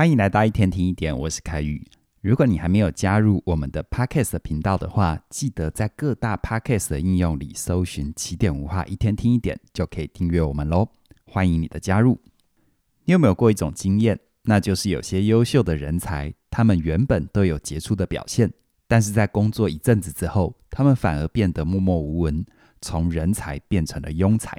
[0.00, 1.86] 欢迎来到一天听一点，我是凯宇。
[2.22, 10.88] 如果你还没有加入我们的 Podcast 频道的话，记得在各大 Podcast 的应用里搜寻“起点文化一天听一点”，就可以订阅我们喽。
[11.26, 12.18] 欢迎你的加入。
[13.04, 14.18] 你有没有过一种经验？
[14.44, 18.50] 那就是有些优秀的人才，他们原本都有杰出的表现，
[18.88, 22.42] 但是在工作一阵子之后，他们反而变得默默无闻，
[22.80, 24.58] 从人才变成了庸才。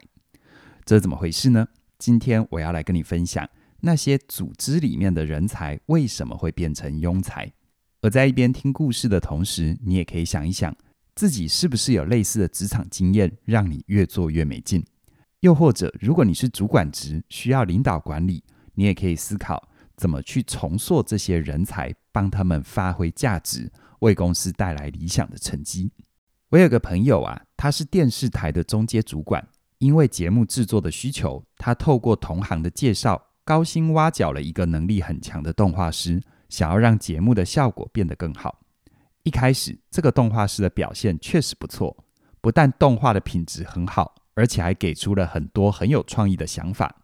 [0.86, 1.68] 这是怎么回事呢？
[1.98, 3.50] 今天我要来跟你分享。
[3.81, 7.52] 那些组织里面的人才为什么会变成庸才？
[8.02, 10.76] 而在一边听故事的同时，你也可以想一想，
[11.16, 14.84] 自己是不是有类似的职场经验，让你越做越没劲？
[15.41, 18.44] 又或者，如果你是主管职，需要领导管理，
[18.75, 25.91] 你也可以思考怎么去重塑这些人才，帮他们发挥价值，为公司带来理想的成绩。
[26.50, 29.48] 我有个朋友啊，他是电视台的中阶主管，
[29.80, 33.30] 因为节目制作的需求，他透过同行的介绍。
[33.44, 38.59] 高薪挖角了一个能力很强的动画师，想要让节目的效果变得更好。
[39.23, 42.06] 一开始，这个动画师的表现确实不错，
[42.39, 47.03] 不但动画的品质很好，而且还给出了很多很有创意的想法。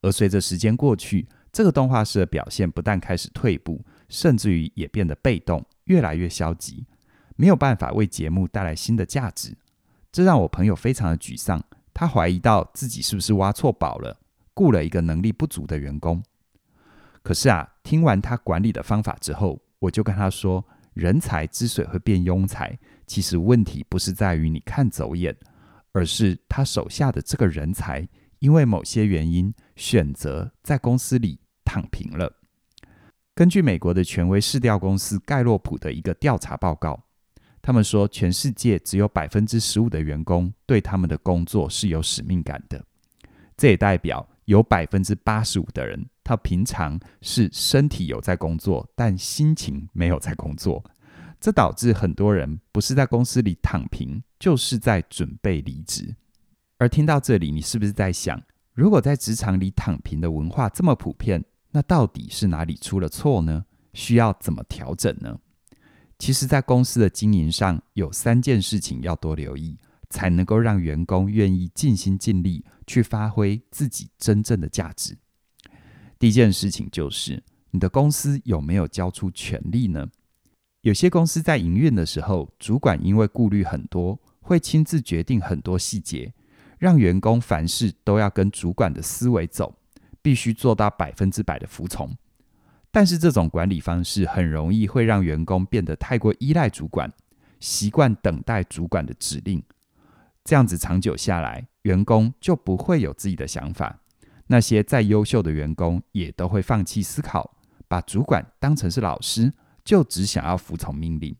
[0.00, 6.86] 而随着时间过去，这个动画师的表现不但开始退步，甚至于也变得被动，越来越消极，
[7.36, 9.56] 没有办法为节目带来新的价值。
[10.12, 14.18] 这让我朋友非常的沮丧，他怀疑到自己是不是挖错宝了。
[14.58, 16.20] 雇了一个能力不足的员工，
[17.22, 20.64] 可是啊，听完他管理的方法之后，我就跟他说，
[20.94, 25.36] 人才之所以会变庸才，其实问题不是在于你看走眼，
[25.92, 28.08] 而是他手下的这个人才，
[28.40, 32.34] 因为某些原因选择在公司里躺平了。
[33.36, 37.00] 根据美国的权威市调公司盖洛普的一个调查报告，
[37.62, 42.84] 他们说，全世界只有百分之十五的员工对他们的工作是有使命感的，
[43.56, 44.28] 这也代表。
[44.48, 50.82] 有百分之八十五的人，他平常是身体有在工作，但心情没有在工作。
[51.38, 56.16] 这导致很多人不是在公司里躺平，就是在准备离职。
[56.78, 58.42] 而听到这里，你是不是在想，
[58.72, 63.66] 如果在职场里躺平的文化这么普遍，那到底是哪里出了错呢？
[63.92, 65.38] 需要怎么调整呢？
[66.18, 69.78] 其实，在公司的经营上，有三件事情要多留意。
[70.10, 75.16] 才能够让员工愿意尽心尽力去发挥自己真正的价值。
[76.18, 80.08] 第一件事情就是，你的公司有没有交出权力呢？
[80.80, 86.32] 有些公司在营运的时候，主管因为顾虑很多，会亲自决定很多细节，
[86.78, 89.76] 让员工凡事都要跟主管的思维走，
[90.22, 92.16] 必须做到百分之百的服从。
[92.90, 97.12] 但是这种管理方式很容易会让员工变得太过依赖主管，
[97.60, 99.62] 习惯等待主管的指令。
[100.42, 104.00] 这样子长久下来，员工就不会有自己的想法。
[104.48, 107.56] 那些再优秀的员工也都会放弃思考，
[107.88, 111.34] 把主管当成是老师，就只想要服从命令。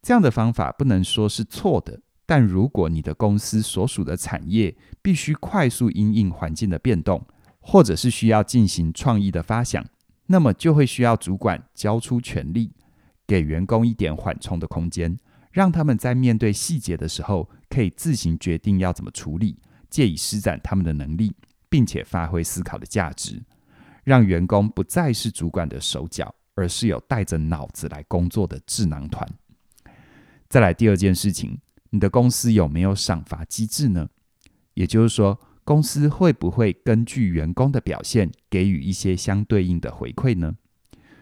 [0.00, 7.26] 这样的方法不能说是错的，但如果你的公司所属的产业必须快速因应环境的变动，
[7.60, 9.84] 或者是需要进行创意的发想，
[10.28, 12.72] 那么就会需要主管交出权力，
[13.26, 15.18] 给员工一点缓冲的空间。
[15.50, 19.58] 让他们在面对细节的时候，可以自行决定要怎么处理，
[19.90, 21.34] 借以施展他们的能力，
[21.68, 23.42] 并且发挥思考的价值，
[24.04, 29.28] 让员工不再是主管的手脚，而是有带着脑子来工作的智囊团。
[30.48, 34.08] 再来第二件事情，你的公司有没有赏罚机制呢？
[34.74, 40.56] 也就是说，公司会不会根据员工的表现，给予一些相对应的回馈呢？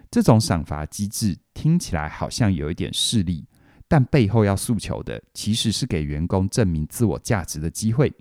[0.08, 3.46] 这种赏罚机制听起来好像有一点势利。
[3.88, 8.12] 但背后要诉求的，其实是给员工证明自我价值的机会。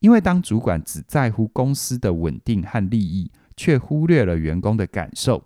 [0.00, 5.42] 因为当主管只在乎公司的稳定和利益，却忽略了员工的感受，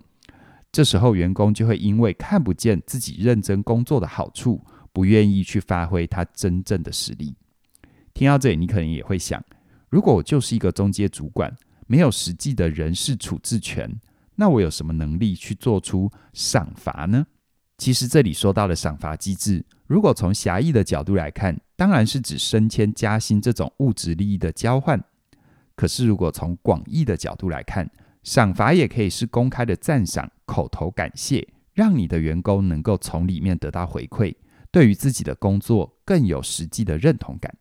[0.71, 4.63] 这时候员工就会因为看不见自己认真工作的好处，
[4.93, 7.35] 不愿意去发挥他真正的实力。
[8.13, 9.43] 听到这里，你可能也会想：
[9.89, 11.57] 如果我就是一个中介主管，
[11.87, 13.91] 没有实际的人事处置权，
[14.35, 17.27] 那我有什么能力去做出赏罚呢？
[17.83, 25.03] 其实这里说到的赏罚机制，如果从狭义的角度来看，当然是指升迁加薪这种物质利益的交换。
[25.75, 27.91] 可是如果从广义的角度来看，
[28.23, 31.45] 赏罚也可以是公开的赞赏、口头感谢，
[31.75, 34.33] 让你的员工能够从里面得到回馈，
[34.71, 37.53] 对于自己的工作更有实际的认同感。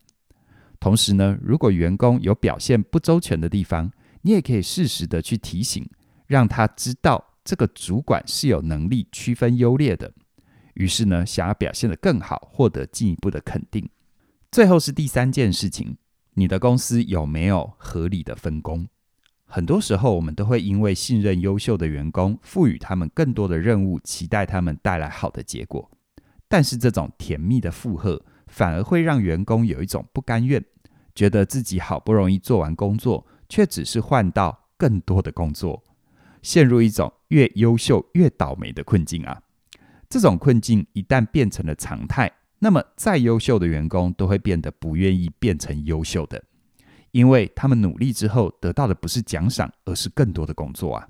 [0.79, 3.91] 同时呢，如果员工有表现不周全的地方，
[4.21, 5.89] 你也可以适时的去提醒，
[6.27, 7.30] 让他知道。
[7.43, 10.13] 这个主管是有能力区分优劣的，
[10.75, 13.89] 于是呢，想要表现得更好，获得进一步的肯定。
[14.51, 15.97] 最后是第三件事情，
[16.33, 18.87] 你的公司有没有合理的分工？
[19.45, 25.89] 很多时候我们都会因为信任优秀的员工，赋予他们更多的任务，期待他们带来好的结果。
[26.47, 30.63] 但是这种甜蜜的负荷，反而会让员工有一种不甘愿，
[31.15, 35.83] 觉得自己好不容易做完工作，却只是换到更多的工作，
[36.41, 39.41] 陷入一种越优秀越倒霉的困境啊！
[40.09, 46.43] 这种困境一旦变成了常态，那么再优秀的员工都会变得不愿意变成优秀的，
[47.11, 51.07] 因为他们努力之后得到的不是奖赏，而是更多的工作啊！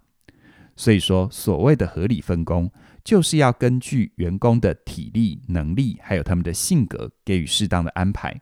[0.76, 2.72] 所以说，所谓的合理分工，
[3.04, 8.42] 就是要根据员工的体力、能力，还有他们的性格，给予适当的安排，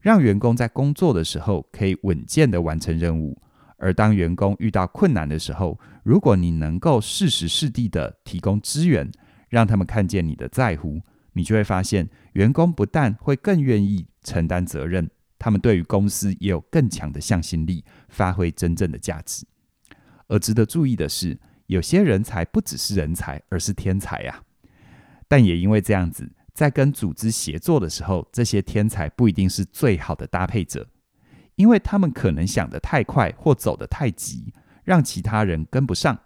[0.00, 3.40] 让员工在工作的时候可以稳健地完成任务。
[3.80, 9.10] 而当员工遇到困难的时候，如果你能够适时适地地提供支援，
[9.48, 11.00] 让他们看见你的在乎，
[11.32, 19.46] 你就会发现，员工不但会更愿意承担责任，他们对于公司也有更强的向心力，发挥真正的价值。
[20.28, 24.42] 而值得注意的是，有些人才不只是人才，而是天才呀。
[25.26, 30.86] 但也因为这样子，在跟组织协作的时候，这些天才不一定是最好的搭配者，
[31.60, 36.18] 因为他们可能想得太快或走得太急，让其他人跟不上。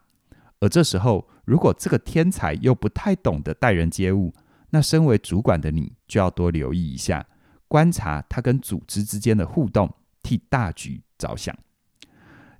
[0.60, 4.32] 而这时候，如果这个天才又不太懂得待人接物，
[4.70, 7.26] 那身为主管的你就要多留意一下，
[7.66, 9.92] 观察他跟组织之间的互动，
[10.22, 11.52] 替大局着想。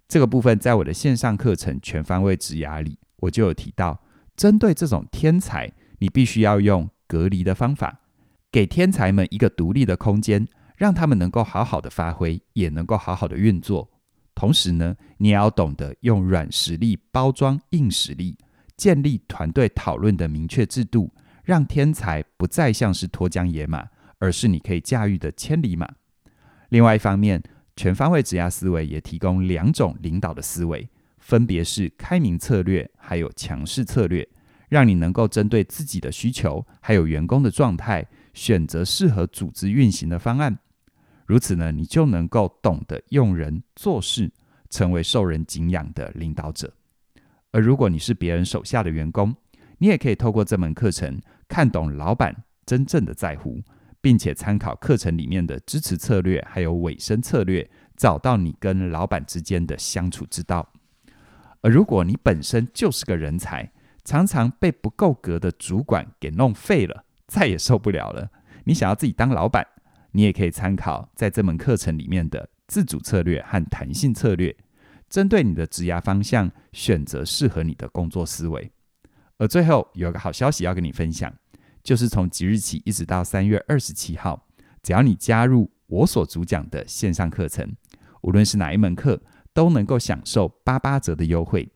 [0.09, 4.03] 这个部分在我的线上课程《全方位职涯》里，我就有提到，
[4.35, 8.01] 针对这种天才，你必须要用隔离的方法，
[8.51, 13.91] 给天才们一个独立的空间，让他们能够好好的发挥，也能够好好的运作。
[14.35, 18.37] 同时呢，你也要懂得用软实力包装硬实力，
[18.77, 21.13] 建立团队讨论的明确制度，
[21.45, 23.87] 让天才不再像是脱缰野马，
[24.19, 25.89] 而是你可以驾驭的千里马。
[26.71, 27.41] 另外一方面，
[27.77, 30.89] 全方位职压思维也提供两种领导的思维，
[31.19, 34.29] 分别是开明策略还有强势策略，
[34.69, 40.59] 让你能够针对自己的需求还有员工的状态，选择适合组织运行的方案。
[41.27, 44.31] 如此呢，你就能够懂得用人做事，
[44.69, 46.73] 成为受人敬仰的领导者。
[47.51, 49.35] 而如果你是别人手下的员工，
[49.79, 53.63] 你也可以透过这门课程看懂老板真正的在乎，
[54.01, 60.73] 并且参考课程里面的支持策略还有尾声策略，找到你跟老板之间的相处之道。
[61.63, 63.73] 而如果你本身就是个人才，
[64.05, 68.31] 常常被不够格的主管给弄废了，再也受不了了，
[68.65, 69.67] 你想要自己当老板。
[70.17, 74.57] 你也可以参考在这门课程里面的自主策略和弹性策略，
[75.11, 78.71] 针对你的职涯方向选择适合你的工作思维。
[79.39, 81.35] 而最后有个好消息要跟你分享，
[81.83, 84.47] 就是从即日起一直到三月二十七号，
[84.85, 87.75] 只要你加入我所主讲的线上课程，
[88.23, 89.21] 无论是哪一门课，
[89.53, 91.69] 都能够享受八八折的优惠。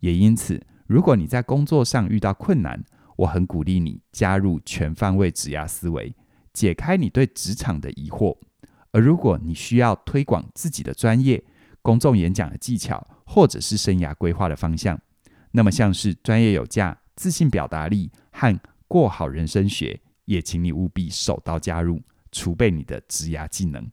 [0.00, 2.84] 也因此，如果你在工作上遇到困难，
[3.16, 6.14] 我很鼓励你加入全方位职涯思维。
[6.58, 8.36] 解开你对职场的疑惑，
[8.90, 11.44] 而如果你需要推广自己的专业、
[11.82, 15.00] 公众演讲的技巧，或者是生涯规划的方向，
[15.52, 18.58] 那么像是专业有价、自信表达力和
[18.88, 22.02] 过好人生学，也请你务必手刀加入，
[22.32, 23.88] 储备你的职涯技能。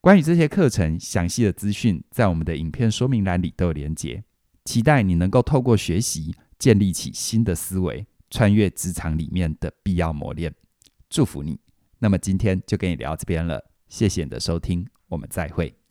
[0.00, 4.24] 关于这些课程详细的资讯，在我们的影片说明栏里都有连结。
[4.64, 10.52] 期待你能够透过学习，建立起新的思维，穿越职场里面的必要磨练。
[11.14, 11.60] 祝福你。
[12.00, 15.83] 那么今天就跟你聊到这边了，谢谢你的收听，我们再会。